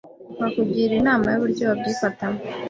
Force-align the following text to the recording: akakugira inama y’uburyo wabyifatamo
akakugira 0.35 0.93
inama 1.01 1.25
y’uburyo 1.29 1.63
wabyifatamo 1.69 2.39